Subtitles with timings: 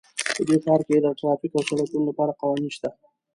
[0.35, 2.89] په دې ښار کې د ټرافیک او سړکونو لپاره قوانین شته